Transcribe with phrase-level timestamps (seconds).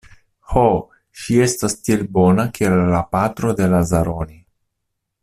[0.53, 0.61] Ho,
[1.25, 4.39] ŝi estas tiel bona kiel la patro de Lazaroni.